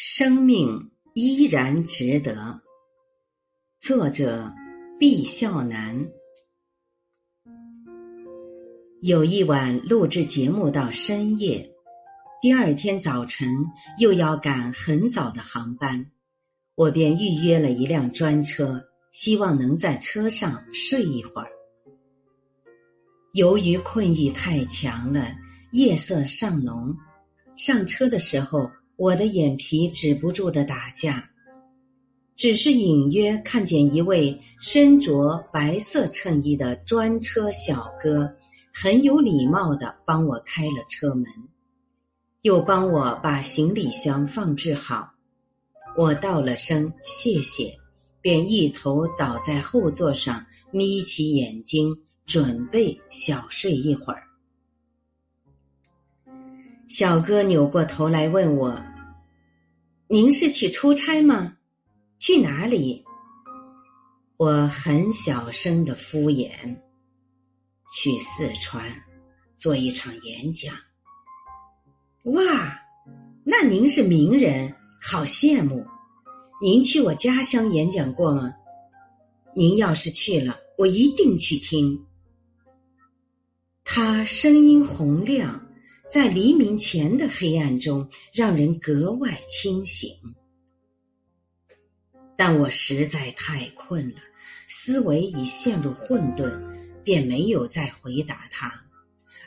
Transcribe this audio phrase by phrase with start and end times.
[0.00, 2.60] 生命依然值得。
[3.80, 4.54] 作者
[4.96, 6.08] 毕孝南。
[9.02, 11.68] 有一晚录制节目到深夜，
[12.40, 13.48] 第二天早晨
[13.98, 16.06] 又要赶很早的航班，
[16.76, 18.80] 我便预约了一辆专车，
[19.10, 21.48] 希望能在车上睡一会儿。
[23.32, 25.34] 由于困意太强了，
[25.72, 26.96] 夜色尚浓，
[27.56, 31.24] 上车的时候，我的眼皮止不住的打架。
[32.36, 38.30] 只是隐约看见一位身着白色衬衣的专车小哥，
[38.72, 41.24] 很有礼貌的帮我开了车门，
[42.42, 45.08] 又帮我把行李箱放置好。
[45.96, 47.74] 我道了声谢谢，
[48.20, 51.96] 便一头倒在后座上，眯起眼睛。
[52.26, 54.22] 准备小睡一会儿。
[56.86, 58.78] 小哥扭过头来问我
[60.10, 61.58] ：“您是去出差吗？
[62.18, 63.04] 去哪里？”
[64.38, 66.50] 我很小声的敷衍
[67.92, 68.90] ：“去四川
[69.56, 70.74] 做一场演讲。”
[72.24, 72.80] 哇，
[73.44, 75.86] 那您是名人，好羡慕！
[76.62, 78.54] 您去我家乡演讲过吗？
[79.54, 82.06] 您要是去了，我一定去听。
[83.84, 85.67] 他声音洪亮，
[86.10, 90.10] 在黎明前的黑暗中，让人格外清醒。
[92.34, 94.20] 但我实在太困了，
[94.68, 96.58] 思维已陷入混沌，
[97.04, 98.72] 便没有再回答他，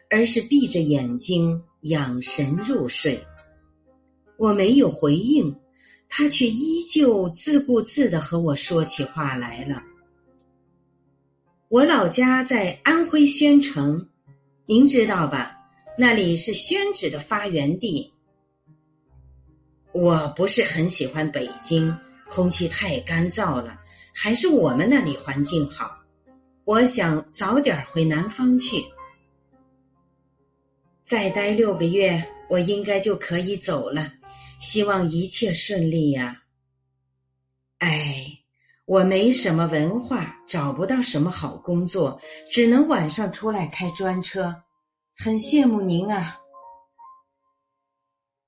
[0.09, 3.25] 而是闭着眼睛养神入睡。
[4.37, 5.55] 我没有回应，
[6.09, 9.81] 他却依旧自顾自的和我说起话来了。
[11.69, 14.09] 我老家在安徽宣城。
[14.67, 15.57] 您知道吧？
[16.01, 18.11] 那里是宣纸的发源地。
[19.91, 21.95] 我不是很喜欢北京，
[22.27, 23.79] 空气太干燥了，
[24.11, 25.95] 还是我们那里环境好。
[26.65, 28.83] 我想早点回南方去，
[31.03, 34.11] 再待六个月，我应该就可以走了。
[34.59, 36.41] 希望一切顺利呀。
[37.77, 38.39] 哎，
[38.85, 42.19] 我没什么文化，找不到什么好工作，
[42.51, 44.63] 只能晚上出来开专车。
[45.23, 46.39] 很羡慕您啊！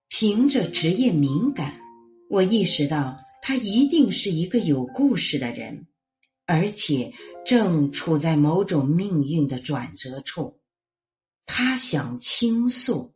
[0.08, 1.80] 凭着职业敏感，
[2.32, 5.86] 我意识到他一定是一个有故事的人，
[6.48, 7.14] 而且
[7.46, 10.62] 正处在某种命运的转折处。
[11.46, 13.14] 他想倾诉，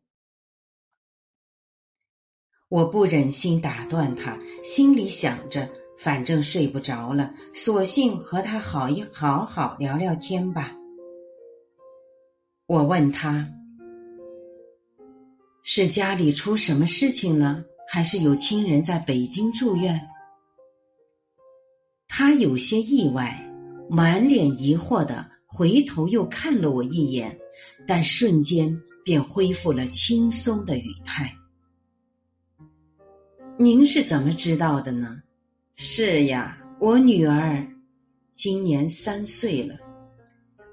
[2.70, 10.76] 我不忍心打断他，心里想着，反正睡不着了，索性和他好一好好聊聊天吧。
[12.68, 13.48] 我问他
[15.64, 19.98] ：“是家里出什么事情了，还是有亲人在北京住院？”
[22.10, 23.42] 他有些意外，
[23.90, 27.40] 满脸疑惑的回头又看了我一眼，
[27.88, 31.34] 但瞬间便恢复了轻松的语态。
[33.58, 35.22] “您是怎么知道的呢
[35.78, 37.66] ？”“是呀，我女儿
[38.36, 39.78] 今年三岁了。”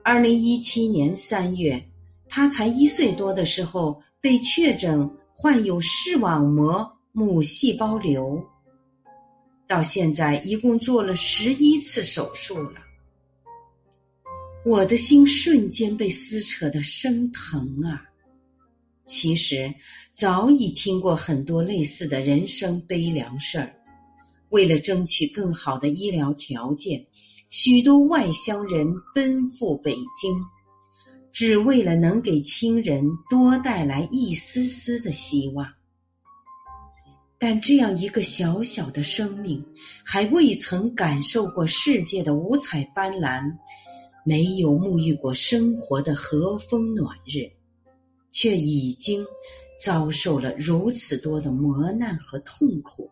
[0.06, 1.82] 二零一七年三月，
[2.28, 8.44] 他才一岁多的时候被确诊患有视网膜母细胞瘤，
[9.66, 12.82] 到现在一共做了十一次手术了。
[14.66, 18.04] 我的心瞬间被撕扯的生疼啊！
[19.06, 19.74] 其实
[20.12, 23.74] 早已听过很多类似的人生悲凉事儿，
[24.50, 27.06] 为了争取更好的医疗条件。
[27.50, 30.34] 许多外乡人奔赴北京，
[31.32, 35.66] 只为了能给亲人多带来一丝丝的希望。
[37.38, 39.64] 但这样一个小小的生命，
[40.04, 43.56] 还未曾感受过世界的五彩斑斓，
[44.24, 47.50] 没有沐浴过生活的和风暖日，
[48.32, 49.24] 却已经
[49.80, 53.10] 遭受了如此多的磨难和痛苦。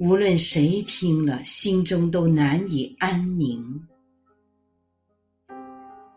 [0.00, 3.86] 无论谁听了，心中都难以安宁。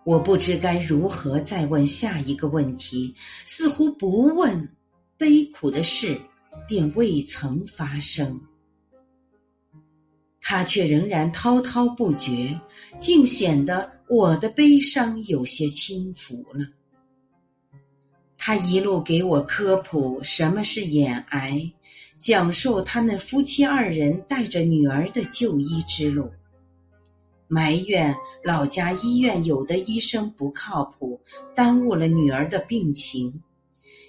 [0.06, 3.14] 我不知该如何再问下一个问题，
[3.46, 4.70] 似乎不问，
[5.18, 6.18] 悲苦的事
[6.66, 8.40] 便未曾发生。
[10.40, 12.58] 他却仍然滔滔不绝，
[13.02, 16.66] 竟显得我的悲伤有些轻浮了。
[18.38, 21.74] 他一路给我科普什么是眼癌，
[22.18, 26.32] 讲述他们夫妻二人带着女儿的就医之路，
[27.48, 31.20] 埋怨老家医院有的医生不靠谱，
[31.54, 33.42] 耽误了女儿的病情，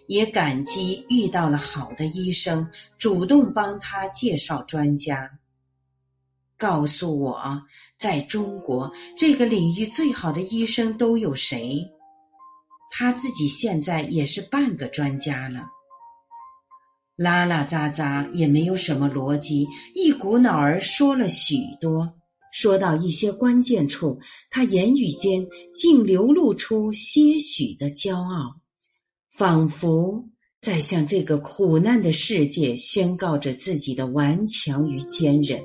[0.06, 2.68] 也感激遇到了好的医生，
[2.98, 5.30] 主动帮他介绍专家。
[6.56, 7.60] 告诉我，
[7.98, 11.84] 在中国这个领域最好的医生都有谁？
[12.92, 15.66] 他自己现在也是半个专家了。
[17.16, 22.14] 拉拉杂杂也没有什么逻辑，一股脑儿说了许多。
[22.52, 28.60] 说到一些关键处，他言语间竟流露出些许的骄傲，
[29.28, 30.28] 仿佛
[30.60, 35.60] 在向这个苦难的世界宣告着自己的顽强与坚韧，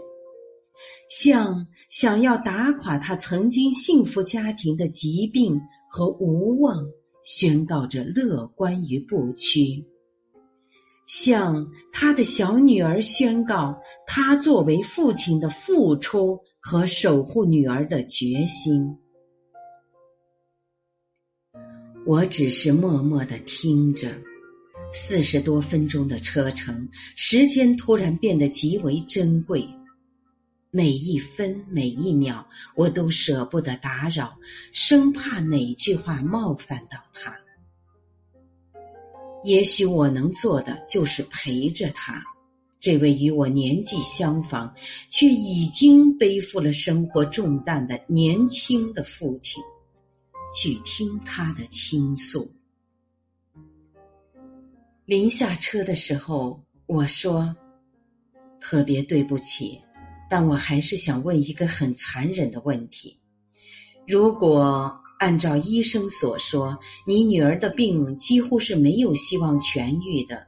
[1.12, 5.62] 像想要打垮他曾经幸福家庭的疾病
[5.92, 6.86] 和无望，
[7.24, 9.86] 宣告着乐观与不屈，
[11.10, 16.40] 向他的小女儿宣告他作为父亲的付出。
[16.62, 18.98] 和守护女儿的决心，
[22.06, 24.14] 我只是默默的听着。
[24.92, 29.66] 四十多分钟的车程，时间突然变得极为珍贵，
[30.70, 32.46] 每一分每一秒，
[32.76, 34.38] 我都舍不得打扰，
[34.74, 37.34] 生怕哪句话冒犯到他。
[39.44, 42.24] 也许我能做的就是陪着他。
[42.80, 44.74] 这位与我年纪相仿，
[45.10, 49.62] 却已经背负了生活重担的年轻的父亲，
[50.56, 52.50] 去听他的倾诉。
[55.06, 57.56] 临下车的时候，我说
[58.62, 59.82] ：“特别对不起，
[60.30, 63.20] 但我还是想问一个很残忍的问题：
[64.08, 70.48] 如果按照医生所说，你女儿的病几乎是没有希望痊愈的，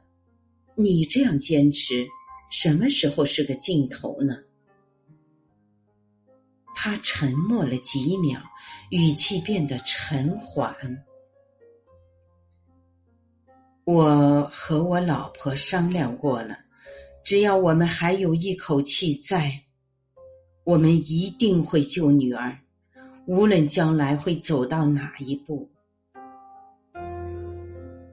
[0.74, 2.08] 你这样坚持？”
[2.50, 4.36] 什么时候是个尽头呢？
[6.74, 8.42] 他沉默了几秒，
[8.90, 10.74] 语气变得沉缓。
[13.84, 16.58] 我和我老婆商量过了，
[17.24, 19.64] 只要我们还有一口气在，
[20.64, 22.58] 我们一定会救女儿，
[23.26, 25.68] 无论将来会走到哪一步。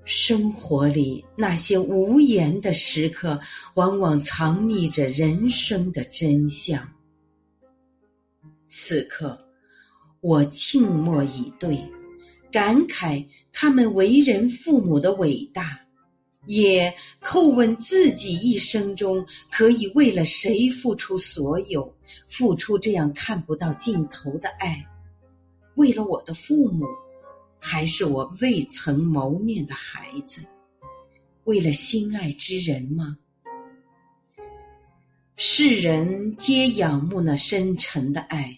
[0.05, 3.39] 生活里那些无言的时刻，
[3.75, 6.87] 往往藏匿着人生的真相。
[8.67, 9.39] 此刻，
[10.21, 11.79] 我静默以对，
[12.51, 13.23] 感慨
[13.53, 15.79] 他们为人父母的伟大，
[16.47, 16.91] 也
[17.21, 21.95] 叩问自己一生中可以为了谁付出所有，
[22.27, 24.83] 付出这样看不到尽头的爱，
[25.79, 26.85] 为了我的父母。
[27.61, 30.41] 还是我未曾谋面的孩子，
[31.43, 33.17] 为了心爱之人吗？
[35.35, 38.57] 世人皆仰慕那深沉的爱，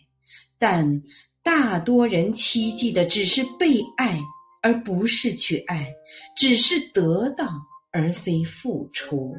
[0.59, 1.01] 但
[1.41, 4.21] 大多人期冀的只是被爱，
[4.61, 5.91] 而不是去爱，
[6.37, 7.49] 只是得到
[7.89, 9.35] 而非付出。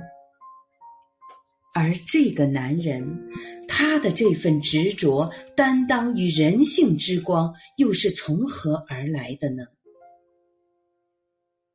[1.75, 3.31] 而这个男人，
[3.67, 9.65] 他的这份执着、担当与人性之光，又是从何而来的呢？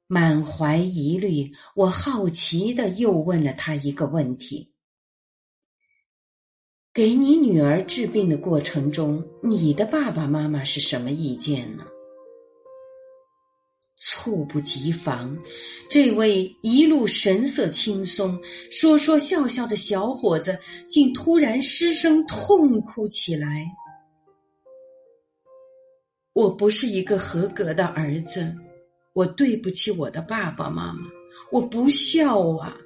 [0.06, 4.72] 满怀疑虑，我好奇的又问了他一个问题：
[6.94, 11.86] 给你女儿治病的过程中，你的爸爸妈妈是什么意见呢？
[13.98, 15.36] 猝不及防，
[15.90, 18.40] 这位一路神色轻松、
[18.70, 23.66] 说说笑笑的小伙子，竟突然失声痛哭起来。
[26.34, 28.56] 我不是一个合格的儿子，
[29.14, 31.00] 我对不起我的爸爸妈妈，
[31.52, 32.78] 我不孝啊！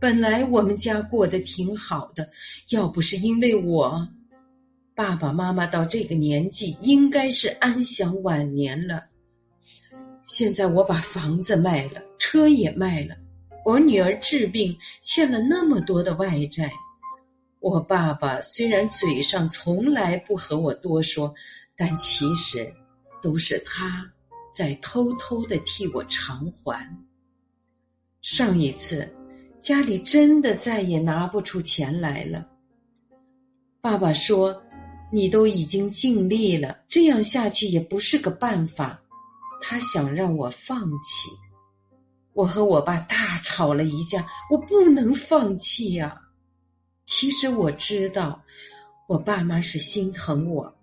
[0.00, 2.28] 本来我们家过得挺好的，
[2.70, 4.08] 要不是因为我，
[4.96, 9.11] 爸爸妈妈到这个年纪应该是安享晚年了。
[10.32, 13.14] 现在我把房子卖了，车也卖了，
[13.66, 16.72] 我女儿治病欠了那么多的外债，
[17.60, 21.30] 我爸爸虽然嘴上从来不和我多说，
[21.76, 22.72] 但其实
[23.20, 24.10] 都是他
[24.54, 26.82] 在偷偷的替我偿还。
[28.22, 29.06] 上一次
[29.60, 32.48] 家里真的再也拿不出钱来了，
[33.82, 34.62] 爸爸说
[35.12, 38.98] ：“你都已经尽力了，这样下去也不是个办法。”
[39.64, 41.30] 他想让我放弃，
[42.32, 44.26] 我和我爸大吵了一架。
[44.50, 46.20] 我不能放弃呀！
[47.04, 48.42] 其实我知道，
[49.08, 50.76] 我爸妈是心疼我，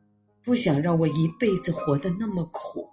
[0.43, 2.87] 不想让我一辈子活得那么苦，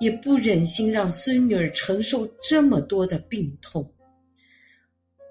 [0.00, 3.94] 也不忍心让孙女儿承受这么多的病痛。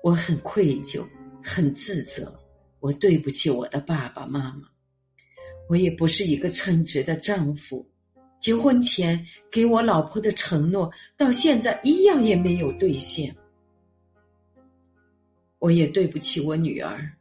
[0.02, 1.06] 我很愧疚，
[1.44, 2.34] 很自责，
[2.80, 4.62] 我对不起我的爸爸妈妈。
[5.68, 7.86] 我也不是一个称职的丈夫。
[8.40, 13.36] 结婚前给我老婆的承诺，到现在一样也没有兑现。
[15.60, 17.12] 我也对不起我女儿，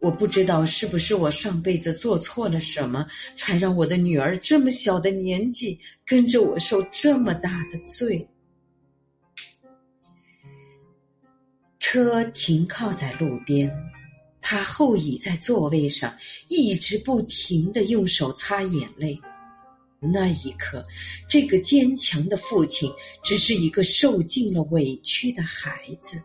[0.00, 3.06] 我不知道是不是我上辈子做错了什么，
[3.36, 8.28] 才让我的女儿这么小的年纪跟着我受这么大的罪。
[11.78, 13.72] 车停靠在路边，
[14.40, 16.12] 他后倚在座位上，
[16.48, 19.16] 一直不停的用手擦眼泪。
[20.00, 20.84] 那一刻，
[21.28, 22.92] 这个坚强的父亲
[23.24, 26.22] 只是一个受尽了委屈的孩子。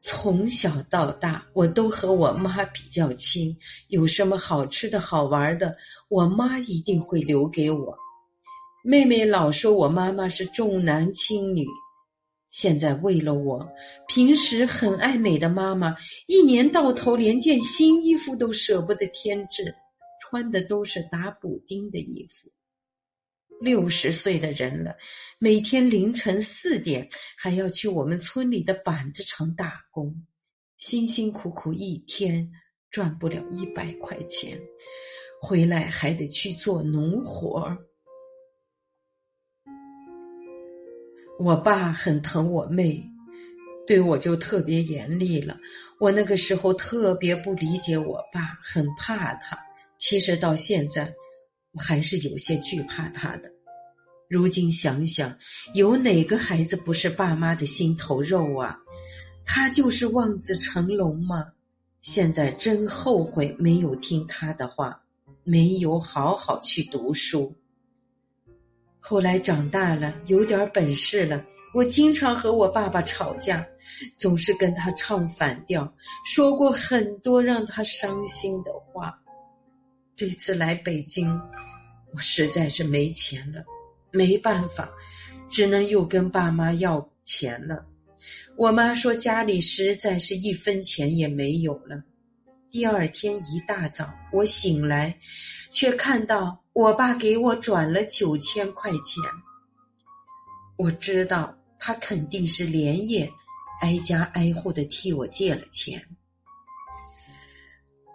[0.00, 3.56] 从小到大，我都和我妈比较亲，
[3.88, 5.74] 有什么好吃的好玩的，
[6.08, 7.96] 我妈一定会留给我。
[8.84, 11.66] 妹妹老说我妈妈是重男轻女。
[12.50, 13.66] 现在为了我，
[14.06, 15.96] 平时很爱美的妈妈，
[16.26, 19.74] 一年到头连件新衣服都舍不得添置，
[20.34, 22.50] 穿的都是打补丁的衣服。
[23.60, 24.96] 六十岁的人了，
[25.38, 30.26] 每天凌晨四点还要去我们村里的板子厂打工，
[30.76, 32.50] 辛辛苦苦一天
[32.90, 34.60] 赚不了一百块钱，
[35.40, 37.78] 回来还得去做农活。
[41.38, 43.08] 我爸很疼我妹，
[43.86, 45.60] 对我就特别严厉了。
[46.00, 49.63] 我那个时候特别不理解我爸，很怕他。
[49.98, 51.14] 其实到现在，
[51.72, 53.50] 我还是有些惧怕他的。
[54.28, 55.36] 如今想想，
[55.74, 58.78] 有哪个孩子不是爸妈的心头肉啊？
[59.44, 61.46] 他就是望子成龙嘛。
[62.00, 65.02] 现在真后悔没有听他的话，
[65.42, 67.54] 没有好好去读书。
[69.00, 73.66] 后来长大了，有点本事了，我经常和我爸爸吵架，
[74.14, 79.18] 总是跟他唱反调，说过很多让他伤心的话。
[80.16, 81.40] 这次来北京，
[82.12, 83.64] 我实在是没钱了，
[84.12, 84.88] 没办法，
[85.50, 87.84] 只能又跟爸妈要钱了。
[88.56, 92.00] 我妈说家里实在是一分钱也没有了。
[92.70, 95.18] 第二天一大早，我醒来，
[95.72, 99.22] 却看到我爸给我转了九千块钱。
[100.76, 103.28] 我知道他肯定是连夜
[103.80, 106.00] 挨家挨户的替我借了钱。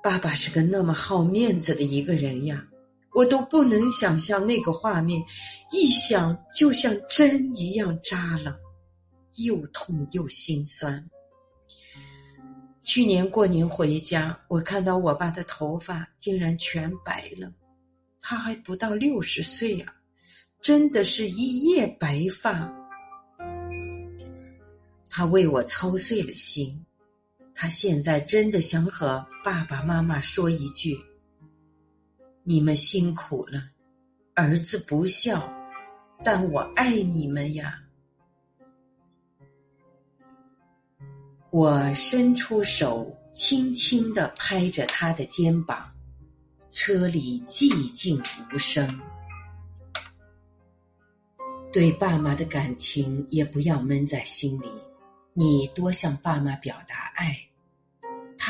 [0.01, 2.65] 爸爸是个那么好面子的一个人呀，
[3.13, 5.21] 我都不能想象那个画面，
[5.71, 8.57] 一想就像针一样扎了，
[9.35, 11.05] 又痛又心酸。
[12.83, 17.51] 去年过年回家，我看到我爸的头发竟然全白了，
[18.21, 19.93] 他还不到六十岁啊，
[20.61, 22.73] 真的是一夜白发。
[25.09, 26.85] 他为我操碎了心，
[27.61, 30.97] 他现在真的想和爸爸妈妈说一句
[32.43, 33.61] ：“你们辛苦了，
[34.33, 35.53] 儿子不孝，
[36.23, 37.83] 但我爱你们呀。”
[41.51, 45.91] 我伸出手，轻轻地拍着他的肩膀。
[46.71, 48.23] 车里寂静
[48.53, 49.01] 无声。
[51.73, 54.71] 对爸妈的感情也不要闷在心里，
[55.33, 57.37] 你多向爸妈表达爱，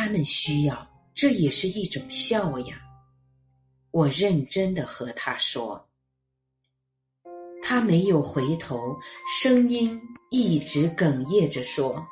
[0.01, 2.82] 他们需要，这也是一种孝呀。
[3.91, 5.89] 我认真的和他说，
[7.62, 8.98] 他没有回头，
[9.41, 10.00] 声音
[10.32, 12.08] 一直哽咽着说。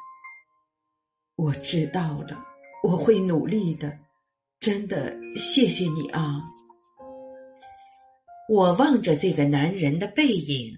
[1.37, 2.45] 我知道了，
[2.83, 3.97] 我会努力的，
[4.59, 6.43] 真的，谢谢你啊！
[8.49, 10.77] 我望着这个男人的背影，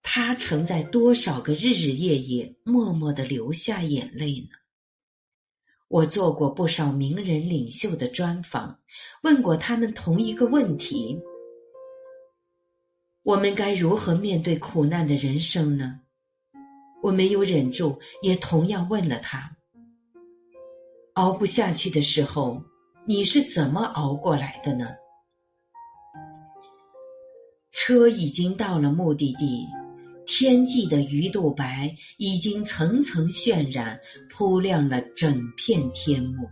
[0.00, 4.56] 他曾在多少个日日夜夜默默的流下眼泪呢？
[5.88, 8.78] 我做过不少名人领袖的专访，
[9.22, 11.18] 问过他们同一个问题：
[13.22, 16.00] 我们该如何面对苦难的人生呢？
[17.02, 19.56] 我没有忍住，也同样问了他。
[21.14, 22.62] 熬不下去的时候，
[23.06, 24.88] 你是怎么熬过来的呢？
[27.72, 29.66] 车已经到了目的地，
[30.30, 36.46] 天际的鱼肚白已经层层渲染，铺亮了整片天幕。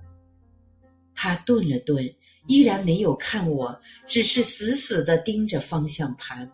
[1.14, 2.14] 他顿了顿，
[2.46, 6.50] 依然没有看我，只是死死的盯着方向盘。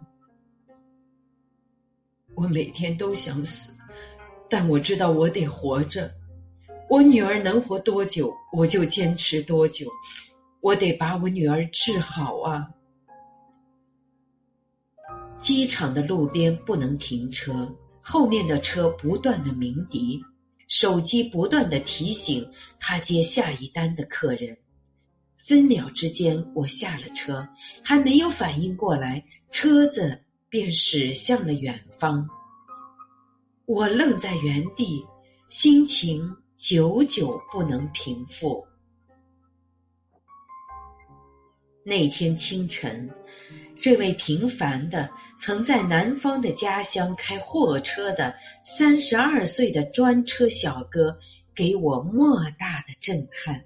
[2.35, 3.73] 我每天都想死，
[4.51, 6.11] 但我知道我得活着。
[6.91, 9.89] 我女儿能活多久，我就坚持多久。
[10.61, 12.69] 我得把我女儿治好啊！
[15.43, 17.69] 机场的路边不能停车，
[18.01, 20.23] 后面的车不断的鸣笛，
[20.69, 24.57] 手机不断的提醒他接下一单的客人。
[25.37, 27.49] 分秒之间，我下了车，
[27.83, 32.29] 还没有反应过来，车子便驶向了远方。
[33.67, 35.05] 我愣在原地，
[35.49, 38.65] 心情久久不能平复。
[41.85, 43.11] 那天清晨，
[43.83, 45.11] 这位平凡的、
[45.41, 51.19] 曾在南方的家乡开货车的三十二岁的专车小哥，
[51.53, 53.65] 给我莫大的震撼。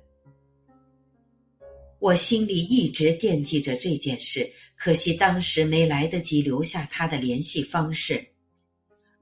[1.98, 8.28] 我心里一直惦记着这件事，可惜当时没来得及留下他的联系方式。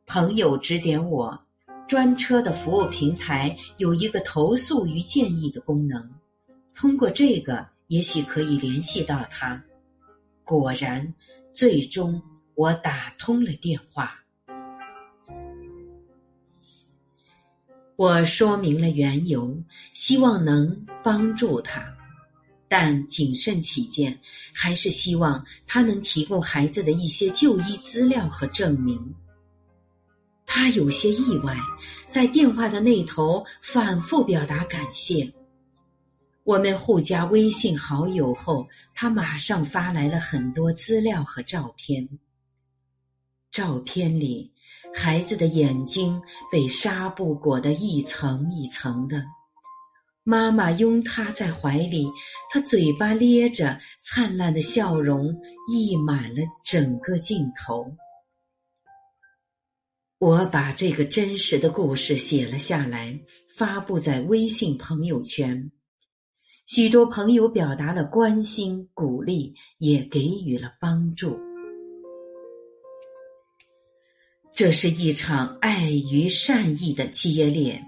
[0.07, 1.45] 朋友指点我，
[1.89, 6.09] 专车的服务平台有一个投诉与建议的功能，
[6.73, 7.67] 通过这个。
[7.89, 9.63] 也许可以联系到他。
[10.45, 11.15] 果然，
[11.53, 12.23] 最终
[12.55, 14.21] 我打通了电话。
[17.97, 19.57] 我说明了缘由，
[19.93, 21.95] 希望能帮助他，
[22.69, 24.19] 但谨慎起见，
[24.53, 29.15] 还是希望他能提供孩子的一些就医资料和证明。
[30.45, 31.57] 他有些意外，
[32.09, 35.33] 在电话的那头反复表达感谢。
[36.45, 42.07] 我们互加微信好友后，他马上发来了很多资料和照片。
[43.51, 44.53] 照片里，
[44.95, 46.21] 孩子的眼睛
[46.53, 49.25] 被纱布裹得一层一层的，
[50.23, 52.07] 妈妈拥他在怀里，
[52.51, 55.35] 他嘴巴咧着，灿烂的笑容
[55.73, 57.97] 溢满了整个镜头。
[60.19, 63.19] 我把这个真实的故事写了下来，
[63.57, 65.71] 发布在微信朋友圈。
[66.67, 71.39] 许多朋友表达了关心、鼓励，也给予了帮助。
[74.55, 77.85] 这是一场爱与善意的接连。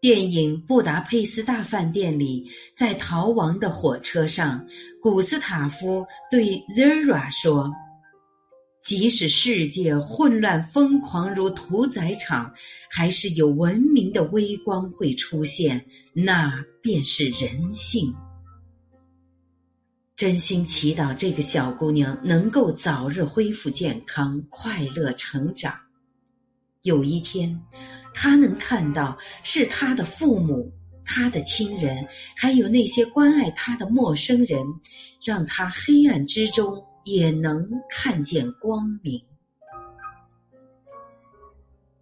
[0.00, 4.66] 电影《布达佩斯大饭店》里，在逃亡的火车上，
[5.02, 7.70] 古斯塔夫对 Zera 说。
[8.82, 12.52] 即使世界混乱疯狂如屠宰场，
[12.90, 18.12] 还是有文明的微光会出现，那便是人性。
[20.16, 25.72] 真心祈祷这个小姑娘能够早日恢复健康，快乐成长。
[26.82, 27.62] 有一天，
[28.12, 30.72] 她能看到是她的父母、
[31.04, 32.04] 她的亲人，
[32.36, 34.60] 还有那些关爱她的陌生人，
[35.24, 36.84] 让她黑暗之中。
[37.04, 39.22] 也能看见光明。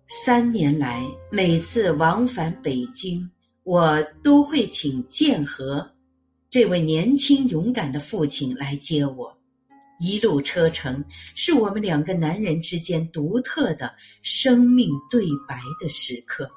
[0.09, 3.31] 三年来，每次往返北京，
[3.63, 5.93] 我都会请建和
[6.51, 9.39] 这位年轻勇敢的父亲来接我。
[10.01, 11.05] 一路车程
[11.37, 16.51] 是我们两个男人之间独特的生命对白的时刻。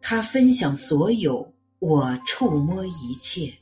[0.00, 3.59] 他分享所有，我触摸一切。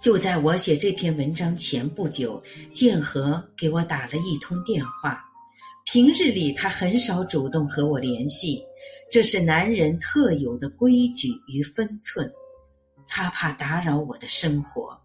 [0.00, 5.24] 就在我写这篇文章前不久，建和给我打了一通电话。
[5.86, 8.62] 平日里他很少主动和我联系，
[9.10, 12.32] 这是男人特有的规矩与分寸。
[13.06, 15.00] 他怕打扰我的生活。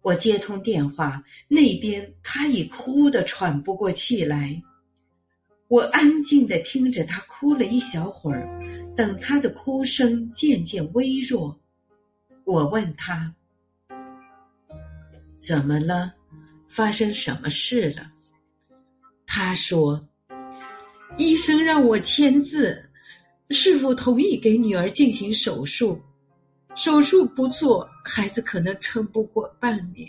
[0.00, 4.62] 我接通电话，那边他已哭得喘不过气来。
[5.68, 8.48] 我安静的听着他哭了一小会儿，
[8.96, 11.60] 等他的哭声渐渐微弱，
[12.44, 13.34] 我问他。
[15.42, 16.14] 怎么了？
[16.68, 18.12] 发生什么事了？
[19.26, 20.08] 他说
[21.18, 22.88] ：“医生让我签字，
[23.50, 26.00] 是否同意给女儿进行手术？
[26.76, 30.08] 手术不做，孩子可能撑不过半年；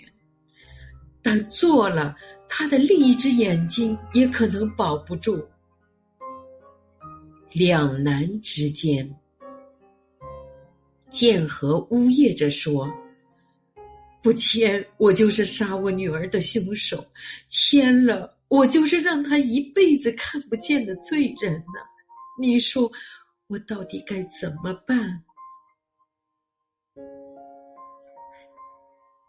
[1.24, 2.16] 但做了，
[2.48, 5.44] 他的另一只眼睛也可能保不住。”
[7.52, 9.14] 两难之间，
[11.10, 12.88] 剑和呜咽着说。
[14.24, 16.98] 不签，我就是杀我女儿的凶手；
[17.50, 21.82] 签了，我就是让她一辈子看不见的罪人呢。
[22.40, 22.90] 你说，
[23.48, 25.22] 我到底该怎么办？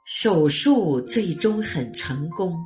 [0.06, 2.56] 手术最终很成功，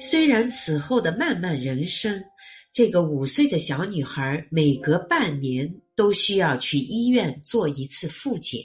[0.00, 2.24] 虽然此后的漫漫人生，
[2.72, 8.62] 这个五岁的小女孩每隔半年都需要去医院做一次复检。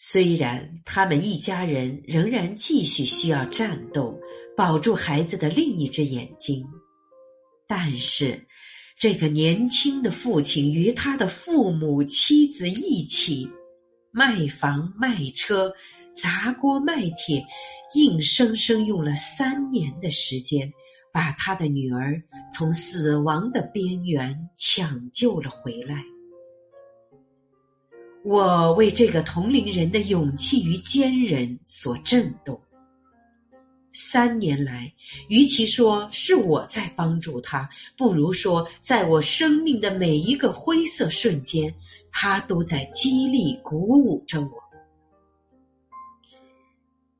[0.00, 4.20] 虽然他们一家人仍然继续需要战斗，
[4.56, 6.64] 保住孩子的另一只眼睛，
[7.66, 8.46] 但是
[8.96, 13.50] 这个年轻的父亲与他的父母、妻子一起
[14.12, 15.72] 卖房卖车、
[16.14, 17.44] 砸锅卖铁，
[17.96, 20.72] 硬生生用了三年的时间，
[21.12, 22.22] 把他的女儿
[22.54, 26.04] 从死亡的边缘抢救了回来。
[28.28, 32.60] 我为这个同龄人的勇气与坚韧所震动。
[33.94, 34.92] 三年来，
[35.30, 41.74] 与其说是我在帮助他，不如说，在我生命的每一个灰色瞬间，
[42.12, 44.50] 他都在激励、鼓舞着我。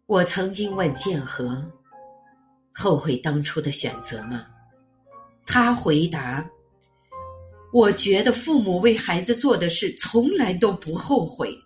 [0.04, 1.64] 我曾经问建和
[2.74, 4.44] ：“后悔当初的选择吗？”
[5.46, 6.46] 他回答
[7.72, 11.56] ：“我觉得父母为孩子做的事，从来都不后悔。”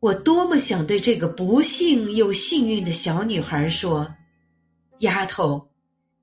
[0.00, 4.14] 我多么想对这个不幸又幸运的小女孩说
[5.00, 5.70] ：“丫头，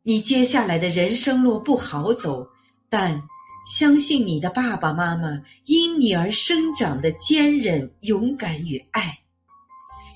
[0.02, 2.48] 你接下来的人生路不好走，
[2.90, 3.24] 但
[3.68, 9.20] 相信你的爸爸妈妈因你而生长的坚韧、勇敢与爱，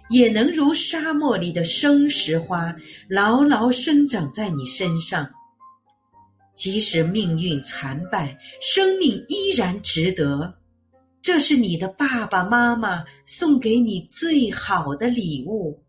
[0.10, 2.75] 也能如沙漠里的生石花，
[3.10, 5.32] 牢牢生长在你身上。
[6.60, 10.56] 即使命运残败，生命依然值得。”
[11.24, 15.82] 这是你的爸爸妈妈送给你最好的礼物。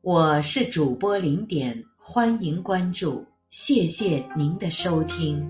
[0.00, 5.48] 我是主播零点，欢迎关注，谢谢您的收听。